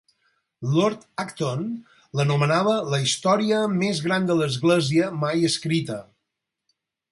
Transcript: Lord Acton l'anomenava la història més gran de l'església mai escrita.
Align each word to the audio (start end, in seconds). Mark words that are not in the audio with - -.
Lord 0.75 1.03
Acton 1.23 1.61
l'anomenava 2.19 2.73
la 2.95 3.01
història 3.05 3.61
més 3.83 4.03
gran 4.07 4.27
de 4.31 4.41
l'església 4.41 5.13
mai 5.27 5.47
escrita. 5.53 6.03